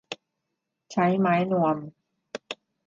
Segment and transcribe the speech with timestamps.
[0.91, 1.77] ใช้ไม้นวม